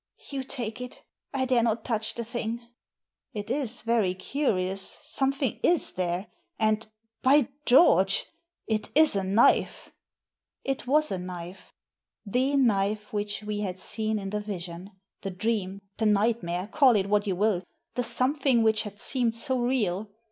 "You 0.31 0.41
take 0.43 0.81
it; 0.81 1.03
I 1.31 1.45
dare 1.45 1.61
not 1.61 1.85
touch 1.85 2.15
the 2.15 2.23
thing." 2.23 2.53
Digitized 2.55 2.55
by 2.55 3.37
VjOOQIC 3.37 3.45
THE 3.47 3.53
HOUSEBOAT 3.53 3.53
293" 3.53 3.59
It 3.61 3.63
is 3.63 3.81
very 3.83 4.13
curious; 4.15 4.97
something 5.03 5.59
is 5.61 5.93
there, 5.93 6.27
and, 6.57 6.87
by 7.21 7.47
George, 7.67 8.25
it 8.65 8.89
is 8.95 9.15
a 9.15 9.23
knife!" 9.23 9.91
It 10.65 10.87
was 10.87 11.11
a 11.11 11.19
knife— 11.19 11.75
the 12.35 12.55
knife 12.57 13.13
which 13.13 13.43
we 13.43 13.59
had 13.59 13.77
seen 13.77 14.17
in 14.17 14.31
the 14.31 14.39
vision, 14.41 14.89
the 15.21 15.29
dream, 15.29 15.79
the 15.97 16.07
nightmare, 16.07 16.67
call 16.71 16.95
it 16.95 17.07
what 17.07 17.27
you 17.27 17.35
will— 17.35 17.63
the 17.93 18.01
something 18.01 18.63
which 18.63 18.81
had 18.81 18.99
seemed 18.99 19.35
so 19.35 19.59
real. 19.59 20.09